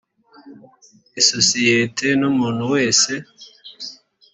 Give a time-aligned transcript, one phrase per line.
[1.21, 3.11] isosiyete n umuntu wese